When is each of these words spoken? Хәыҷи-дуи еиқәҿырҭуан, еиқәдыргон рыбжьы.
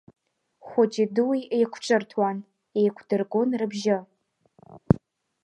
Хәыҷи-дуи 0.67 1.39
еиқәҿырҭуан, 1.55 2.37
еиқәдыргон 2.79 3.49
рыбжьы. 3.59 3.97